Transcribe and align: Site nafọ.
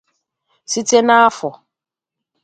Site 0.71 0.99
nafọ. 1.07 1.49